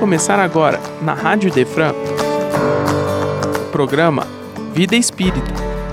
[0.00, 4.26] começar agora, na Rádio Defran, o programa
[4.72, 5.52] Vida Espírita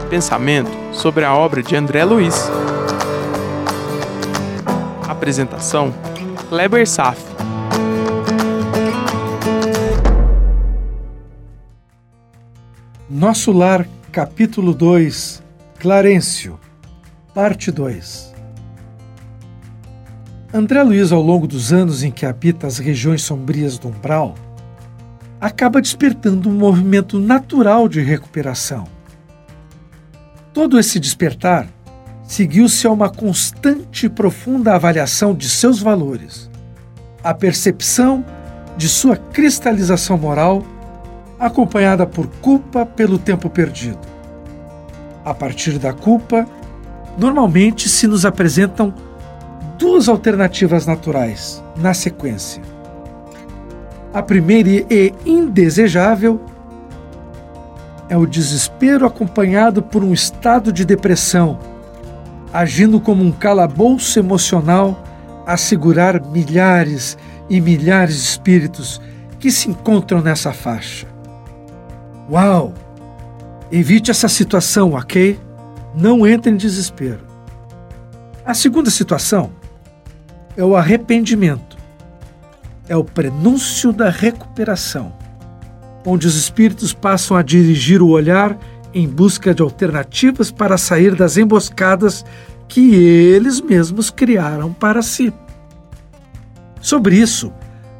[0.09, 2.49] Pensamento sobre a obra de André Luiz.
[5.05, 5.93] Apresentação:
[6.47, 7.21] Kleber Saf.
[13.09, 15.43] Nosso Lar, capítulo 2
[15.79, 16.57] Clarencio,
[17.33, 18.36] parte 2
[20.53, 24.33] André Luiz, ao longo dos anos em que habita as regiões sombrias do umbral,
[25.41, 28.85] acaba despertando um movimento natural de recuperação.
[30.53, 31.67] Todo esse despertar
[32.23, 36.49] seguiu-se a uma constante e profunda avaliação de seus valores,
[37.21, 38.23] a percepção
[38.77, 40.65] de sua cristalização moral,
[41.37, 43.99] acompanhada por culpa pelo tempo perdido.
[45.25, 46.47] A partir da culpa,
[47.17, 48.93] normalmente se nos apresentam
[49.77, 52.61] duas alternativas naturais na sequência.
[54.13, 56.41] A primeira e indesejável
[58.09, 61.59] é o desespero acompanhado por um estado de depressão,
[62.51, 65.03] agindo como um calabouço emocional
[65.45, 67.17] a segurar milhares
[67.49, 69.01] e milhares de espíritos
[69.39, 71.07] que se encontram nessa faixa.
[72.29, 72.73] Uau!
[73.71, 75.39] Evite essa situação, ok?
[75.93, 77.19] Não entre em desespero.
[78.45, 79.51] A segunda situação
[80.57, 81.77] é o arrependimento,
[82.89, 85.13] é o prenúncio da recuperação,
[86.03, 88.57] onde os espíritos passam a dirigir o olhar
[88.93, 92.25] em busca de alternativas para sair das emboscadas
[92.67, 95.31] que eles mesmos criaram para si.
[96.81, 97.53] Sobre isso,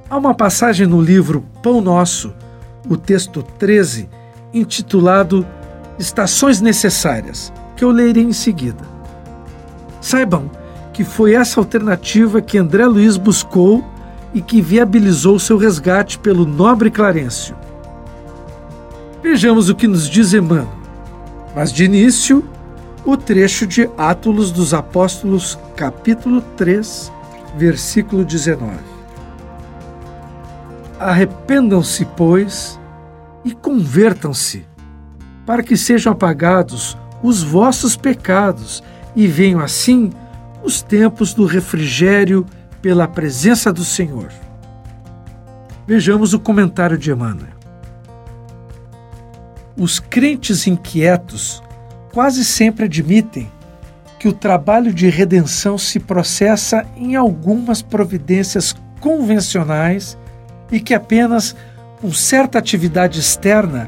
[0.10, 2.34] há uma passagem no livro Pão Nosso,
[2.90, 4.10] o texto 13,
[4.54, 5.46] intitulado
[6.00, 8.84] Estações Necessárias, que eu lerei em seguida.
[10.02, 10.50] Saibam
[10.98, 13.86] que foi essa alternativa que André Luiz buscou
[14.34, 17.56] e que viabilizou seu resgate pelo nobre Clarencio.
[19.22, 20.68] Vejamos o que nos diz Emmanuel.
[21.56, 22.44] Mas de início,
[23.06, 27.12] o trecho de Átulos dos Apóstolos, capítulo 3,
[27.56, 28.74] versículo 19.
[31.00, 32.80] Arrependam-se, pois,
[33.46, 34.66] e convertam-se,
[35.46, 38.82] para que sejam apagados os vossos pecados
[39.16, 40.10] e venham assim
[40.68, 42.46] os tempos do refrigério
[42.82, 44.28] pela presença do Senhor.
[45.88, 47.56] Vejamos o comentário de Emmanuel.
[49.78, 51.64] Os crentes inquietos
[52.12, 53.50] quase sempre admitem
[54.20, 60.18] que o trabalho de redenção se processa em algumas providências convencionais
[60.70, 61.56] e que apenas
[62.02, 63.88] com certa atividade externa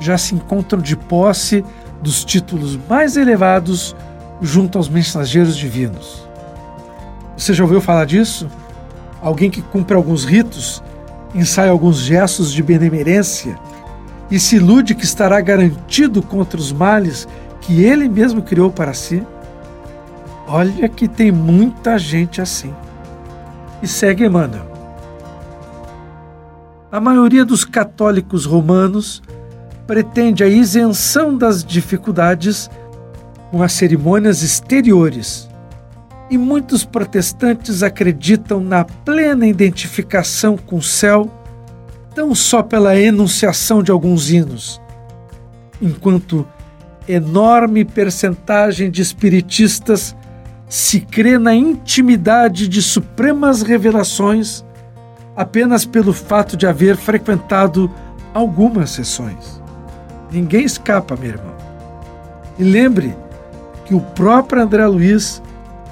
[0.00, 1.64] já se encontram de posse
[2.02, 3.94] dos títulos mais elevados
[4.40, 6.26] junto aos mensageiros divinos.
[7.36, 8.48] Você já ouviu falar disso?
[9.20, 10.82] Alguém que cumpre alguns ritos,
[11.34, 13.58] ensaia alguns gestos de benemerência
[14.30, 17.28] e se ilude que estará garantido contra os males
[17.60, 19.22] que ele mesmo criou para si?
[20.48, 22.72] Olha que tem muita gente assim.
[23.82, 24.66] E segue Emmanuel.
[26.90, 29.22] A maioria dos católicos romanos
[29.86, 32.70] pretende a isenção das dificuldades
[33.56, 35.48] com as cerimônias exteriores.
[36.28, 41.30] E muitos protestantes acreditam na plena identificação com o céu,
[42.14, 44.78] tão só pela enunciação de alguns hinos,
[45.80, 46.46] enquanto
[47.08, 50.14] enorme percentagem de espiritistas
[50.68, 54.62] se crê na intimidade de supremas revelações
[55.34, 57.90] apenas pelo fato de haver frequentado
[58.34, 59.62] algumas sessões.
[60.30, 61.56] Ninguém escapa, meu irmão.
[62.58, 63.16] E lembre
[63.86, 65.42] que o próprio André Luiz,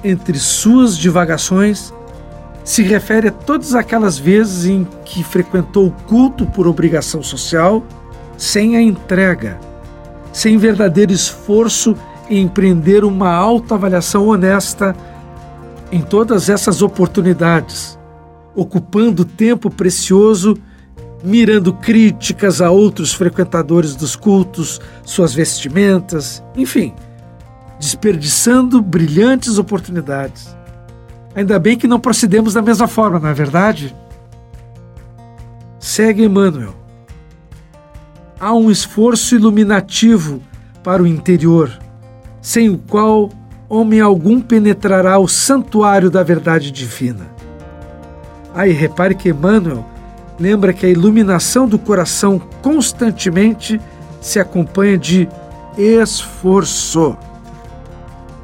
[0.03, 1.93] entre suas divagações,
[2.63, 7.83] se refere a todas aquelas vezes em que frequentou o culto por obrigação social,
[8.37, 9.59] sem a entrega,
[10.33, 11.95] sem verdadeiro esforço
[12.29, 14.95] em empreender uma autoavaliação honesta
[15.91, 17.97] em todas essas oportunidades,
[18.55, 20.57] ocupando tempo precioso
[21.23, 26.93] mirando críticas a outros frequentadores dos cultos, suas vestimentas, enfim,
[27.79, 30.55] desperdiçando brilhantes oportunidades.
[31.35, 33.95] Ainda bem que não procedemos da mesma forma, não é verdade?
[35.79, 36.73] Segue Emmanuel.
[38.39, 40.41] Há um esforço iluminativo
[40.83, 41.71] para o interior,
[42.41, 43.29] sem o qual
[43.67, 47.27] homem algum penetrará o santuário da verdade divina.
[48.53, 49.85] Aí repare que Emmanuel
[50.39, 53.79] lembra que a iluminação do coração constantemente
[54.21, 55.27] se acompanha de
[55.77, 57.17] esforço.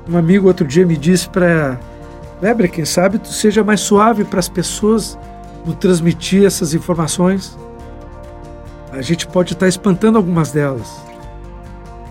[0.10, 1.80] Um amigo outro dia me disse para
[2.42, 5.18] Weber, quem sabe tu seja mais suave para as pessoas
[5.66, 7.58] no transmitir essas informações,
[8.92, 11.02] a gente pode estar espantando algumas delas.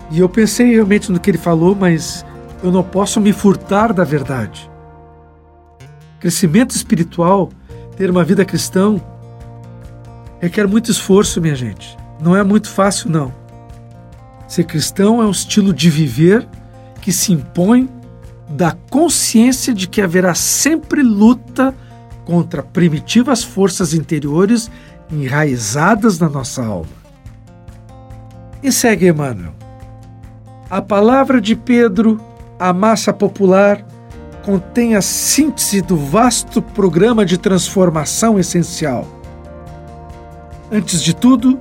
[0.09, 2.25] E eu pensei realmente no que ele falou, mas
[2.63, 4.69] eu não posso me furtar da verdade.
[6.19, 7.49] Crescimento espiritual,
[7.97, 8.95] ter uma vida cristã,
[10.39, 11.97] requer muito esforço, minha gente.
[12.21, 13.33] Não é muito fácil, não.
[14.47, 16.47] Ser cristão é um estilo de viver
[17.01, 17.89] que se impõe
[18.47, 21.73] da consciência de que haverá sempre luta
[22.25, 24.69] contra primitivas forças interiores
[25.11, 27.01] enraizadas na nossa alma.
[28.61, 29.53] E segue Emmanuel.
[30.69, 32.21] A palavra de Pedro,
[32.59, 33.85] a massa popular,
[34.43, 39.07] contém a síntese do vasto programa de transformação essencial.
[40.71, 41.59] Antes de tudo,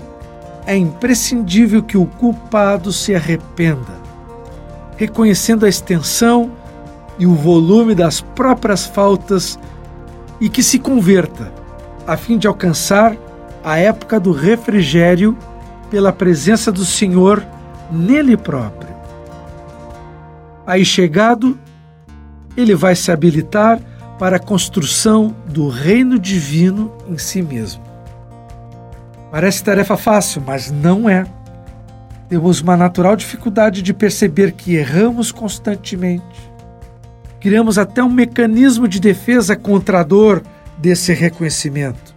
[0.66, 3.99] é imprescindível que o culpado se arrependa,
[5.00, 6.50] reconhecendo a extensão
[7.18, 9.58] e o volume das próprias faltas
[10.38, 11.50] e que se converta,
[12.06, 13.16] a fim de alcançar
[13.64, 15.34] a época do refrigério
[15.90, 17.42] pela presença do Senhor
[17.90, 18.94] nele próprio.
[20.66, 21.58] Aí chegado,
[22.54, 23.80] ele vai se habilitar
[24.18, 27.82] para a construção do reino divino em si mesmo.
[29.30, 31.24] Parece tarefa fácil, mas não é.
[32.30, 36.50] Temos uma natural dificuldade de perceber que erramos constantemente
[37.40, 40.42] criamos até um mecanismo de defesa contra a dor
[40.76, 42.14] desse reconhecimento.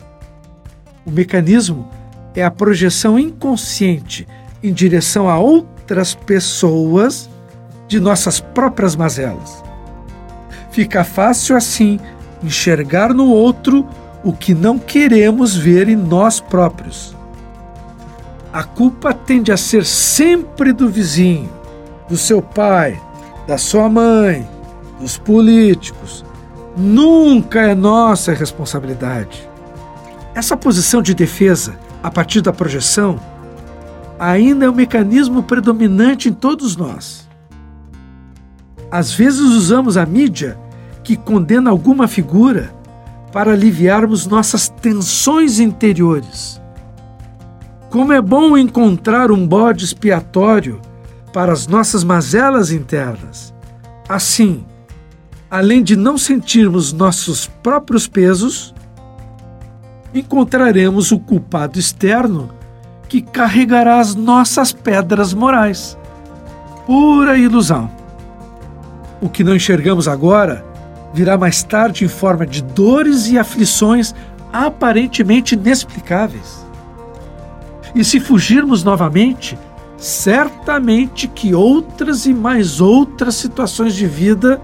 [1.06, 1.88] O mecanismo
[2.36, 4.28] é a projeção inconsciente
[4.62, 7.30] em direção a outras pessoas
[7.88, 9.64] de nossas próprias mazelas.
[10.72, 12.00] Fica fácil assim
[12.44, 13.88] enxergar no outro
[14.24, 17.16] o que não queremos ver em nós próprios.
[18.54, 21.50] A culpa tende a ser sempre do vizinho,
[22.08, 23.02] do seu pai,
[23.48, 24.48] da sua mãe,
[25.00, 26.24] dos políticos.
[26.78, 29.50] Nunca é nossa responsabilidade.
[30.36, 33.20] Essa posição de defesa, a partir da projeção,
[34.20, 37.28] ainda é um mecanismo predominante em todos nós.
[38.92, 40.60] Às vezes usamos a mídia
[41.04, 42.72] que condena alguma figura
[43.32, 46.62] para aliviarmos nossas tensões interiores.
[47.94, 50.82] Como é bom encontrar um bode expiatório
[51.32, 53.54] para as nossas mazelas internas.
[54.10, 54.66] Assim,
[55.48, 58.74] além de não sentirmos nossos próprios pesos,
[60.12, 62.50] encontraremos o culpado externo
[63.08, 65.96] que carregará as nossas pedras morais.
[66.88, 67.92] Pura ilusão.
[69.22, 70.66] O que não enxergamos agora
[71.14, 74.16] virá mais tarde em forma de dores e aflições
[74.52, 76.63] aparentemente inexplicáveis.
[77.96, 79.58] E se fugirmos novamente,
[79.98, 84.62] certamente que outras e mais outras situações de vida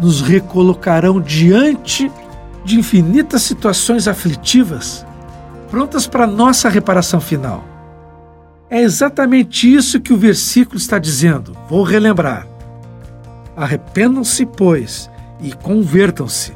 [0.00, 2.10] nos recolocarão diante
[2.64, 5.04] de infinitas situações aflitivas,
[5.70, 7.64] prontas para nossa reparação final.
[8.70, 11.56] É exatamente isso que o versículo está dizendo.
[11.68, 12.46] Vou relembrar.
[13.56, 15.10] Arrependam-se, pois,
[15.40, 16.52] e convertam-se,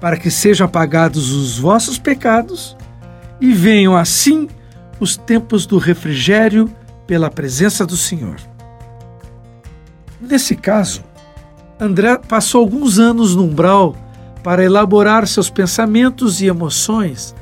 [0.00, 2.76] para que sejam apagados os vossos pecados
[3.40, 4.48] e venham assim
[5.02, 6.70] os tempos do refrigério
[7.08, 8.36] pela presença do Senhor.
[10.20, 11.02] Nesse caso,
[11.80, 13.96] André passou alguns anos no umbral
[14.44, 17.34] para elaborar seus pensamentos e emoções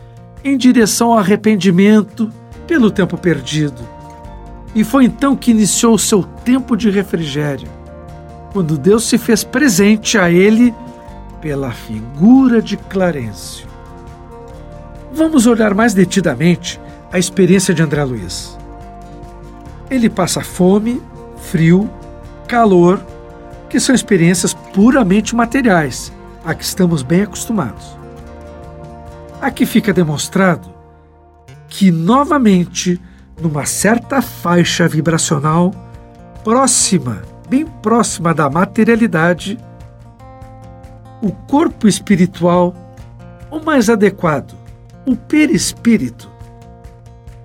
[0.42, 2.32] em direção ao arrependimento
[2.66, 3.87] pelo tempo perdido.
[4.75, 7.68] E foi então que iniciou seu tempo de refrigério,
[8.54, 10.75] quando Deus se fez presente a ele
[11.42, 13.68] pela figura de Clarencio.
[15.12, 16.80] Vamos olhar mais detidamente
[17.12, 18.57] a experiência de André Luiz.
[19.90, 21.02] Ele passa fome,
[21.37, 21.90] frio,
[22.47, 23.05] calor
[23.69, 26.12] que são experiências puramente materiais,
[26.45, 27.97] a que estamos bem acostumados.
[29.40, 30.69] Aqui fica demonstrado
[31.69, 33.00] que, novamente,
[33.40, 35.73] numa certa faixa vibracional
[36.45, 39.59] próxima, bem próxima da materialidade,
[41.23, 42.75] o corpo espiritual,
[43.50, 44.55] ou mais adequado,
[45.07, 46.29] o perispírito,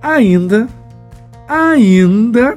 [0.06, 0.68] ainda,
[1.48, 2.56] ainda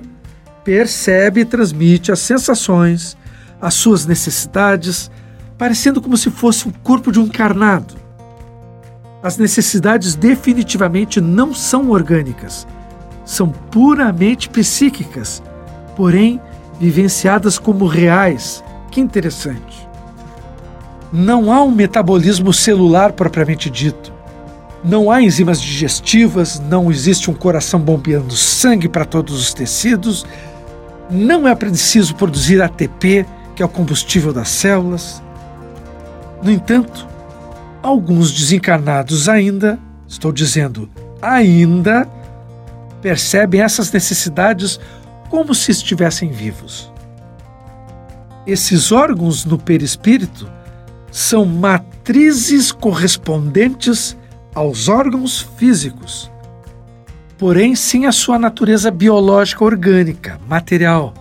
[0.63, 3.17] percebe e transmite as sensações,
[3.59, 5.09] as suas necessidades,
[5.57, 7.95] parecendo como se fosse o corpo de um encarnado.
[9.23, 12.67] As necessidades definitivamente não são orgânicas,
[13.25, 15.41] são puramente psíquicas,
[15.95, 16.39] porém
[16.79, 18.63] vivenciadas como reais.
[18.91, 19.87] Que interessante.
[21.11, 24.18] Não há um metabolismo celular propriamente dito.
[24.83, 30.25] Não há enzimas digestivas, não existe um coração bombeando sangue para todos os tecidos,
[31.09, 35.21] não é preciso produzir ATP que é o combustível das células.
[36.41, 37.09] No entanto,
[37.81, 40.89] Alguns desencarnados ainda, estou dizendo
[41.21, 42.05] ainda,
[43.01, 44.79] percebem essas necessidades
[45.29, 46.91] como se estivessem vivos.
[48.45, 50.51] Esses órgãos no perispírito
[51.09, 54.17] são matrizes correspondentes
[54.59, 56.29] aos órgãos físicos,
[57.37, 61.13] porém sem a sua natureza biológica orgânica, material.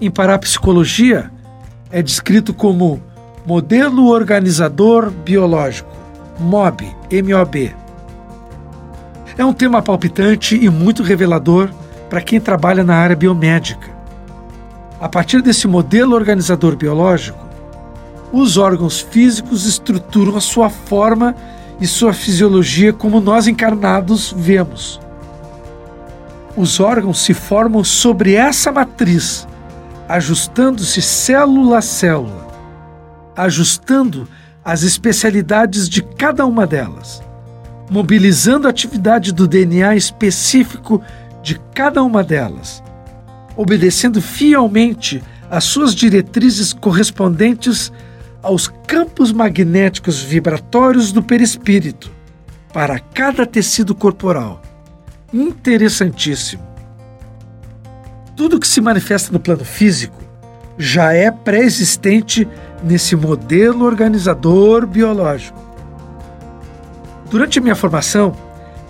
[0.00, 1.28] Em parapsicologia,
[1.90, 3.02] é descrito como
[3.44, 5.90] modelo organizador biológico,
[6.38, 6.84] MOB,
[7.24, 7.74] MOB.
[9.36, 11.68] É um tema palpitante e muito revelador
[12.08, 13.90] para quem trabalha na área biomédica.
[15.00, 17.44] A partir desse modelo organizador biológico,
[18.32, 21.34] os órgãos físicos estruturam a sua forma
[21.80, 25.00] e sua fisiologia como nós encarnados vemos.
[26.56, 29.46] Os órgãos se formam sobre essa matriz,
[30.08, 32.48] ajustando-se célula a célula,
[33.34, 34.28] ajustando
[34.64, 37.22] as especialidades de cada uma delas,
[37.90, 41.00] mobilizando a atividade do DNA específico
[41.42, 42.82] de cada uma delas,
[43.56, 47.90] obedecendo fielmente às suas diretrizes correspondentes
[48.42, 52.10] aos campos magnéticos vibratórios do perispírito
[52.72, 54.62] para cada tecido corporal.
[55.32, 56.62] Interessantíssimo.
[58.36, 60.16] Tudo que se manifesta no plano físico
[60.78, 62.48] já é pré-existente
[62.82, 65.60] nesse modelo organizador biológico.
[67.30, 68.34] Durante minha formação,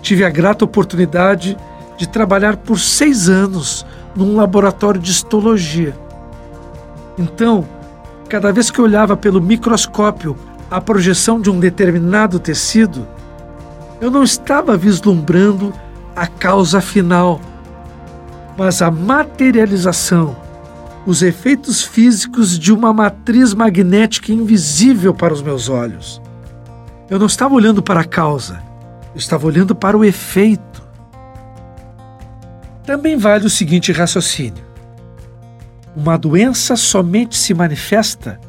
[0.01, 1.57] tive a grata oportunidade
[1.97, 5.95] de trabalhar por seis anos num laboratório de histologia.
[7.17, 7.67] Então,
[8.31, 10.37] cada vez que eu olhava pelo microscópio
[10.69, 13.05] a projeção de um determinado tecido,
[13.99, 15.73] eu não estava vislumbrando
[16.15, 17.41] a causa final,
[18.57, 20.33] mas a materialização,
[21.05, 26.21] os efeitos físicos de uma matriz magnética invisível para os meus olhos.
[27.09, 28.63] Eu não estava olhando para a causa,
[29.13, 30.81] eu estava olhando para o efeito.
[32.85, 34.70] Também vale o seguinte raciocínio:
[35.95, 38.39] uma doença somente se manifesta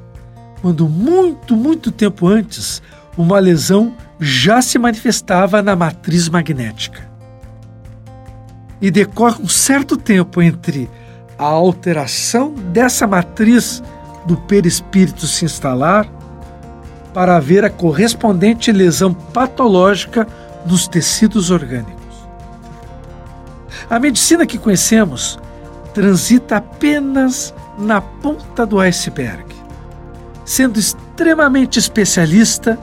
[0.60, 2.80] quando, muito, muito tempo antes,
[3.18, 7.10] uma lesão já se manifestava na matriz magnética.
[8.80, 10.88] E decorre um certo tempo entre
[11.36, 13.82] a alteração dessa matriz
[14.24, 16.08] do perispírito se instalar
[17.12, 20.26] para haver a correspondente lesão patológica
[20.64, 22.02] nos tecidos orgânicos.
[23.90, 25.38] A medicina que conhecemos
[25.94, 29.44] transita apenas na ponta do iceberg,
[30.44, 32.78] sendo extremamente especialista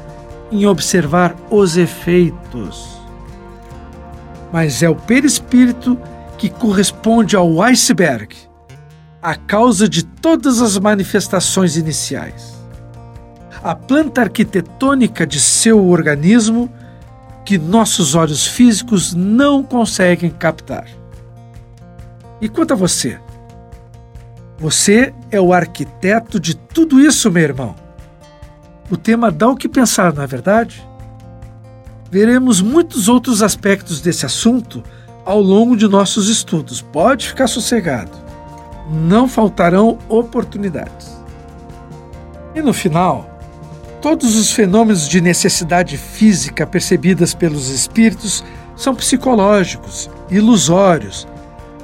[0.52, 3.00] em observar os efeitos.
[4.52, 5.98] Mas é o perispírito
[6.38, 8.36] que corresponde ao iceberg,
[9.22, 12.58] a causa de todas as manifestações iniciais.
[13.62, 16.72] A planta arquitetônica de seu organismo
[17.46, 20.99] que nossos olhos físicos não conseguem captar.
[22.42, 23.20] E quanto a você?
[24.58, 27.76] Você é o arquiteto de tudo isso, meu irmão.
[28.90, 30.86] O tema dá o que pensar, não é verdade?
[32.12, 34.84] Veremos muitos outros aspectos desse assunto
[35.26, 36.82] ao longo de nossos estudos.
[36.82, 38.12] Pode ficar sossegado.
[38.90, 41.18] Não faltarão oportunidades.
[42.56, 43.40] E no final,
[44.02, 51.28] Todos os fenômenos de necessidade física percebidas pelos espíritos são psicológicos, ilusórios,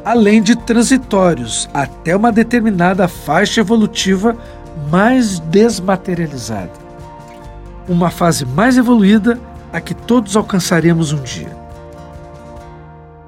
[0.06, 4.38] além de transitórios até uma determinada faixa evolutiva
[4.90, 6.72] mais desmaterializada.
[7.90, 9.40] Uma fase mais evoluída
[9.74, 11.58] a que todos alcançaremos um dia.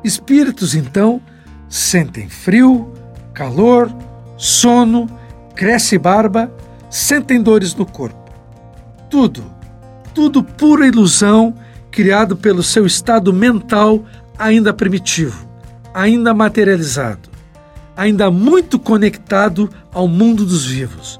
[0.03, 1.19] Espíritos, então,
[1.67, 2.93] sentem frio,
[3.33, 3.91] calor,
[4.37, 5.09] sono,
[5.55, 6.49] cresce barba,
[6.89, 8.27] sentem dores no corpo
[9.09, 9.43] tudo,
[10.13, 11.53] tudo pura ilusão
[11.91, 14.03] criado pelo seu estado mental
[14.37, 15.46] ainda primitivo,
[15.97, 17.27] ainda materializado,
[17.95, 21.19] ainda muito conectado ao mundo dos vivos,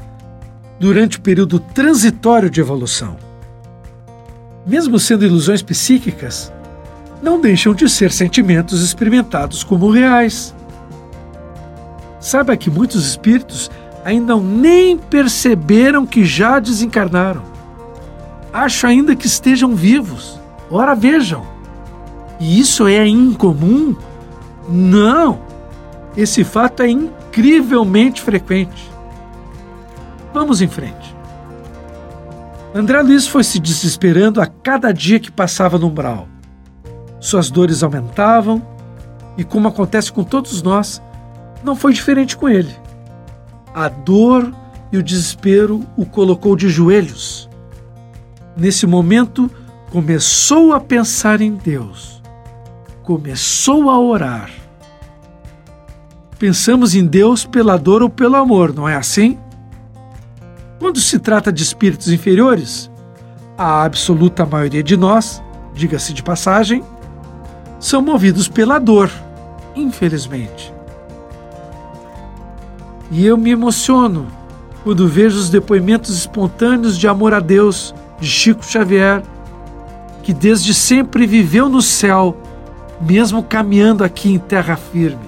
[0.80, 3.18] durante o período transitório de evolução.
[4.68, 6.54] Mesmo sendo ilusões psíquicas,
[7.24, 10.54] não deixam de ser sentimentos experimentados como reais.
[12.20, 13.72] Saiba que muitos espíritos
[14.06, 17.42] ainda nem perceberam que já desencarnaram
[18.54, 20.40] acho ainda que estejam vivos.
[20.70, 21.46] Ora vejam.
[22.40, 23.96] E isso é incomum?
[24.68, 25.40] Não!
[26.16, 28.90] Esse fato é incrivelmente frequente.
[30.34, 31.16] Vamos em frente.
[32.74, 36.28] André Luiz foi se desesperando a cada dia que passava no umbral.
[37.20, 38.62] Suas dores aumentavam
[39.38, 41.02] e, como acontece com todos nós,
[41.64, 42.76] não foi diferente com ele.
[43.74, 44.54] A dor
[44.92, 47.48] e o desespero o colocou de joelhos
[48.58, 49.50] nesse momento,
[49.92, 52.22] começou a pensar em Deus,
[53.04, 54.50] começou a orar.
[56.40, 59.40] Pensamos em Deus pela dor ou pelo amor, não é assim?
[60.80, 62.92] Quando se trata de espíritos inferiores,
[63.58, 65.42] a absoluta maioria de nós,
[65.74, 66.84] diga-se de passagem,
[67.80, 69.12] são movidos pela dor,
[69.76, 70.72] infelizmente.
[73.10, 74.28] E eu me emociono
[74.84, 79.24] quando vejo os depoimentos espontâneos de amor a Deus de Chico Xavier,
[80.22, 82.38] que desde sempre viveu no céu,
[83.02, 85.27] mesmo caminhando aqui em terra firme.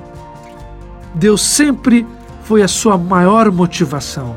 [1.13, 2.05] Deus sempre
[2.43, 4.35] foi a sua maior motivação.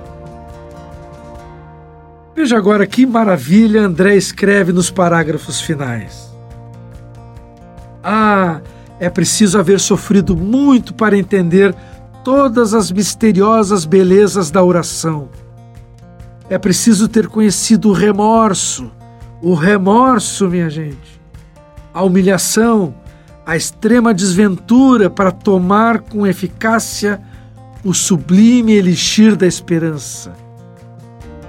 [2.34, 6.32] Veja agora que maravilha André escreve nos parágrafos finais.
[8.02, 8.60] Ah,
[8.98, 11.74] é preciso haver sofrido muito para entender
[12.24, 15.28] todas as misteriosas belezas da oração.
[16.48, 18.90] É preciso ter conhecido o remorso,
[19.40, 21.20] o remorso, minha gente,
[21.92, 22.94] a humilhação,
[23.44, 27.20] a extrema desventura para tomar com eficácia
[27.84, 30.32] o sublime elixir da esperança.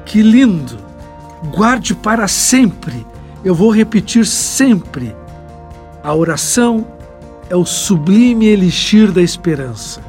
[0.06, 0.78] Que lindo!
[1.56, 3.06] Guarde para sempre,
[3.44, 5.16] eu vou repetir sempre.
[6.04, 6.88] A oração
[7.50, 10.02] é o sublime elixir da esperança.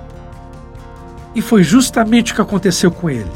[1.35, 3.31] E foi justamente o que aconteceu com ele.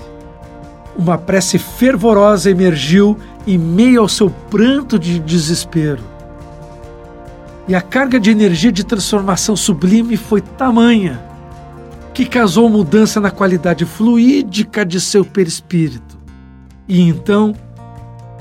[0.96, 6.02] Uma prece fervorosa emergiu em meio ao seu pranto de desespero.
[7.68, 11.22] E a carga de energia de transformação sublime foi tamanha
[12.14, 16.18] que causou mudança na qualidade fluídica de seu perispírito.
[16.88, 17.54] E então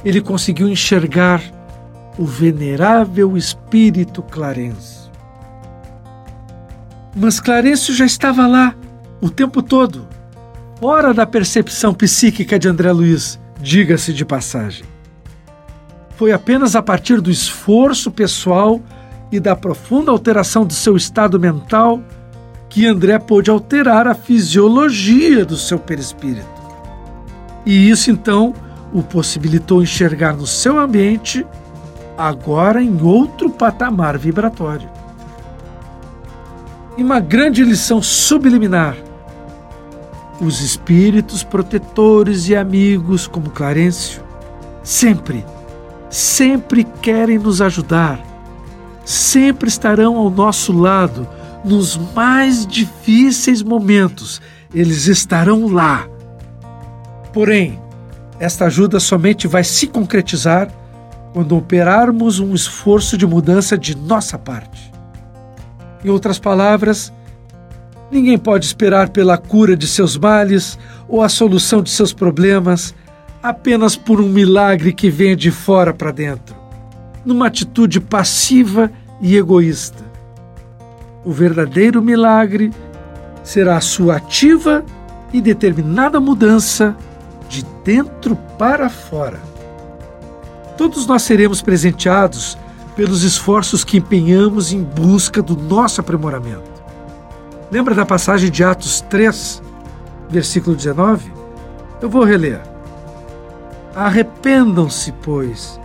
[0.03, 1.43] ele conseguiu enxergar
[2.17, 5.11] o venerável espírito Clarencio.
[7.15, 8.73] Mas Clarencio já estava lá,
[9.19, 10.07] o tempo todo,
[10.79, 14.85] fora da percepção psíquica de André Luiz, diga-se de passagem.
[16.15, 18.81] Foi apenas a partir do esforço pessoal
[19.31, 22.01] e da profunda alteração do seu estado mental
[22.69, 26.47] que André pôde alterar a fisiologia do seu perispírito.
[27.65, 28.53] E isso então
[28.93, 31.45] o possibilitou enxergar no seu ambiente,
[32.17, 34.89] agora em outro patamar vibratório.
[36.97, 38.95] E uma grande lição subliminar
[40.39, 44.21] os espíritos protetores e amigos, como Clarencio,
[44.83, 45.43] sempre,
[46.09, 48.19] sempre querem nos ajudar,
[49.07, 51.27] sempre estarão ao nosso lado
[51.63, 54.41] nos mais difíceis momentos.
[54.73, 56.07] Eles estarão lá.
[57.31, 57.79] Porém,
[58.39, 60.69] esta ajuda somente vai se concretizar
[61.33, 64.91] quando operarmos um esforço de mudança de nossa parte.
[66.03, 67.13] Em outras palavras,
[68.09, 72.95] Ninguém pode esperar pela cura de seus males ou a solução de seus problemas
[73.43, 76.55] apenas por um milagre que venha de fora para dentro,
[77.27, 80.05] numa atitude passiva e egoísta.
[81.25, 82.71] O verdadeiro milagre
[83.43, 84.85] será a sua ativa
[85.33, 86.95] e determinada mudança
[87.49, 89.41] de dentro para fora.
[90.77, 92.57] Todos nós seremos presenteados
[92.95, 96.77] pelos esforços que empenhamos em busca do nosso aprimoramento.
[97.69, 99.61] Lembra da passagem de Atos 3,
[100.29, 101.29] versículo 19?
[102.01, 102.61] Eu vou reler.
[103.93, 105.77] Arrependam-se, pois,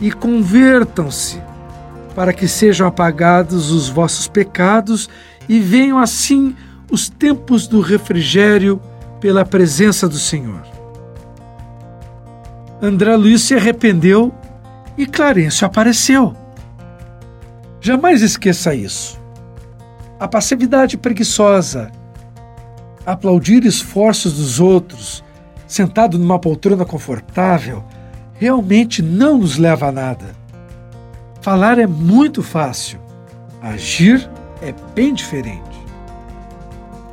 [0.00, 1.40] e convertam-se,
[2.14, 5.08] para que sejam apagados os vossos pecados
[5.48, 6.56] e venham assim
[6.90, 8.80] os tempos do refrigério
[9.20, 10.62] pela presença do Senhor.
[12.82, 14.34] André Luiz se arrependeu
[14.96, 16.34] e Clarencio apareceu.
[17.80, 19.20] Jamais esqueça isso
[20.20, 21.90] a passividade preguiçosa,
[23.06, 25.24] aplaudir esforços dos outros,
[25.66, 27.82] sentado numa poltrona confortável,
[28.40, 30.34] realmente não nos leva a nada.
[31.42, 32.98] Falar é muito fácil,
[33.60, 34.28] agir
[34.62, 35.60] é bem diferente.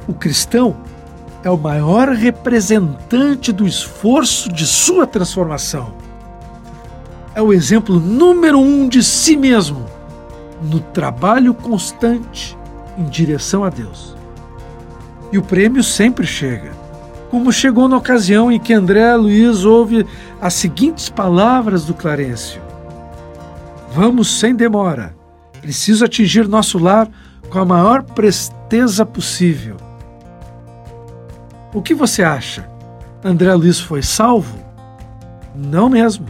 [0.08, 0.78] O cristão
[1.44, 5.94] é o maior representante do esforço de sua transformação.
[7.36, 9.86] É o exemplo número um de si mesmo
[10.62, 12.58] no trabalho constante
[12.98, 14.16] em direção a Deus.
[15.32, 16.72] E o prêmio sempre chega,
[17.30, 20.06] como chegou na ocasião em que André Luiz ouve
[20.42, 22.62] as seguintes palavras do Clarencio:
[23.92, 25.16] Vamos sem demora,
[25.62, 27.10] preciso atingir nosso lar
[27.50, 29.78] com a maior presteza possível.
[31.74, 32.70] O que você acha?
[33.24, 34.58] André Luiz foi salvo?
[35.56, 36.28] Não mesmo.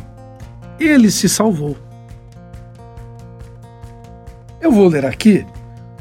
[0.80, 1.78] Ele se salvou.
[4.60, 5.46] Eu vou ler aqui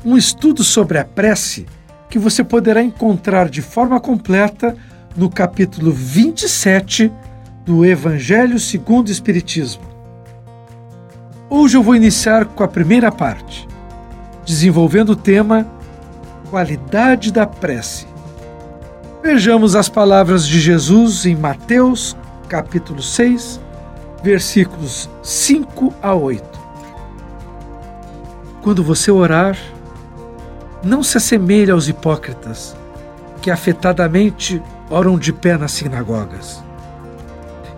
[0.04, 1.66] um estudo sobre a prece
[2.08, 4.76] que você poderá encontrar de forma completa
[5.16, 7.10] no capítulo 27
[7.64, 9.82] do Evangelho segundo o Espiritismo.
[11.48, 13.66] Hoje eu vou iniciar com a primeira parte,
[14.44, 15.66] desenvolvendo o tema
[16.50, 18.06] Qualidade da Prece.
[19.22, 22.16] Vejamos as palavras de Jesus em Mateus,
[22.48, 23.60] capítulo 6,
[24.22, 26.44] versículos 5 a 8.
[28.62, 29.56] Quando você orar,
[30.86, 32.76] não se assemelhe aos hipócritas,
[33.42, 36.62] que afetadamente oram de pé nas sinagogas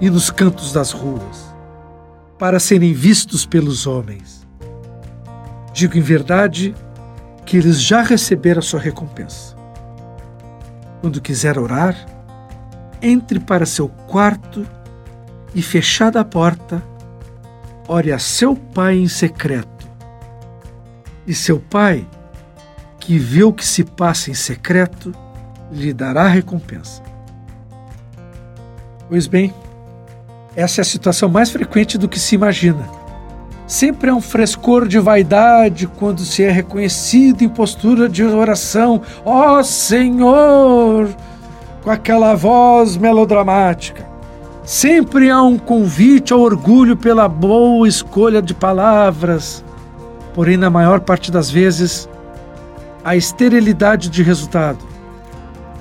[0.01, 1.55] e nos cantos das ruas,
[2.39, 4.47] para serem vistos pelos homens.
[5.73, 6.75] Digo em verdade
[7.47, 9.57] que eles já receberam a sua recompensa.
[11.01, 11.97] Quando quiser orar,
[13.01, 14.67] entre para seu quarto
[15.55, 16.83] e, fechada a porta,
[17.89, 19.89] ore a seu pai em secreto.
[21.27, 22.07] E seu pai,
[23.09, 25.15] que vê o que se passa em secreto,
[25.73, 27.03] lhe dará recompensa.
[29.09, 29.55] Pois bem,
[30.55, 32.87] essa é a situação mais frequente do que se imagina.
[33.67, 39.59] Sempre há um frescor de vaidade quando se é reconhecido em postura de oração, ó
[39.59, 41.09] oh, Senhor,
[41.83, 44.07] com aquela voz melodramática.
[44.65, 49.65] Sempre há um convite ao orgulho pela boa escolha de palavras,
[50.35, 52.07] porém, na maior parte das vezes,
[53.09, 54.85] a esterilidade de resultado,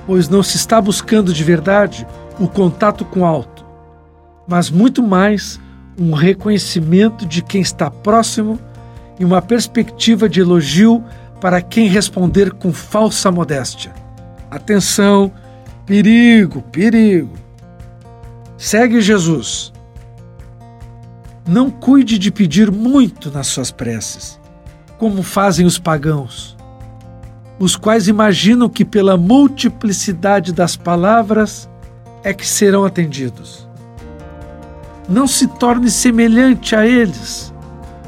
[0.06, 2.08] pois não se está buscando de verdade
[2.40, 3.58] o contato com o alto
[4.48, 5.60] mas muito mais
[6.00, 8.58] um reconhecimento de quem está próximo
[9.20, 11.04] e uma perspectiva de elogio
[11.42, 13.94] para quem responder com falsa modéstia.
[14.50, 15.32] Atenção,
[15.86, 17.34] perigo, perigo.
[18.58, 19.74] Segue Jesus.
[21.46, 24.40] Não cuide de pedir muito nas suas preces,
[24.98, 26.57] como fazem os pagãos,
[27.60, 31.70] os quais imaginam que pela multiplicidade das palavras
[32.24, 33.68] é que serão atendidos
[35.08, 37.54] não se torne semelhante a eles,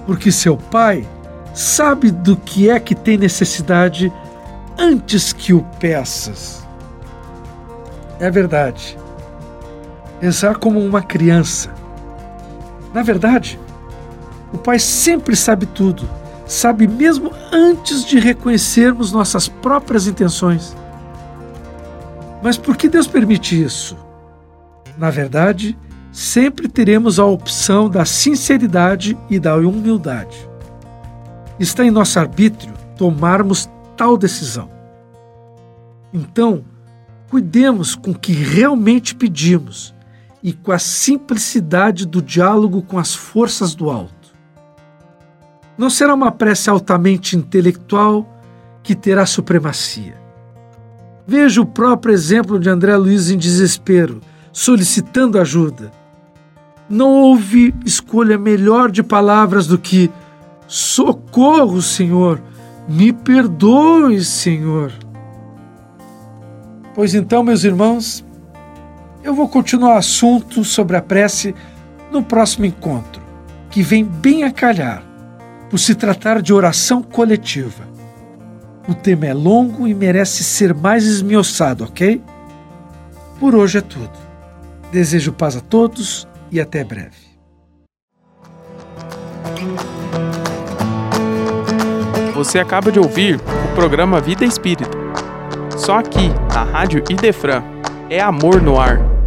[0.05, 1.07] porque seu pai
[1.53, 4.11] sabe do que é que tem necessidade
[4.77, 6.67] antes que o peças.
[8.19, 8.97] É verdade.
[10.19, 11.73] Rezar como uma criança.
[12.93, 13.57] Na verdade,
[14.51, 16.09] o Pai sempre sabe tudo,
[16.49, 20.75] sabe mesmo antes de reconhecermos nossas próprias intenções.
[22.41, 23.95] Mas por que Deus permite isso?
[24.97, 25.77] Na verdade,
[26.11, 30.49] sempre teremos a opção da sinceridade e da humildade.
[31.59, 34.71] Está em nosso arbítrio tomarmos tal decisão.
[36.11, 36.65] Então,
[37.29, 39.93] cuidemos com o que realmente pedimos
[40.41, 44.18] e com a simplicidade do diálogo com as forças do alto.
[45.79, 48.39] Não será uma prece altamente intelectual
[48.83, 50.15] que terá supremacia.
[51.25, 55.91] Veja o próprio exemplo de André Luiz em desespero, solicitando ajuda
[56.89, 60.09] não houve escolha melhor de palavras do que
[60.67, 62.41] socorro, Senhor,
[62.87, 64.91] me perdoe, Senhor.
[66.95, 68.25] Pois então, meus irmãos,
[69.23, 71.53] eu vou continuar o assunto sobre a prece
[72.11, 73.21] no próximo encontro,
[73.69, 75.03] que vem bem a calhar,
[75.69, 77.87] por se tratar de oração coletiva.
[78.87, 82.21] O tema é longo e merece ser mais esmiuçado, ok?
[83.39, 84.17] Por hoje é tudo.
[84.91, 87.29] Desejo paz a todos e até breve.
[92.33, 94.89] Você acaba de ouvir o programa Vida Espírita.
[95.77, 97.63] Só aqui, na Rádio Idefran,
[98.09, 99.18] é amor no ar.